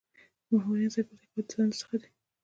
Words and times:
د 0.45 0.47
مامورینو 0.51 0.93
ځای 0.93 1.03
پر 1.07 1.15
ځای 1.19 1.27
کول 1.31 1.45
د 1.47 1.51
دندو 1.51 1.77
څخه 1.81 1.95
دي. 2.01 2.09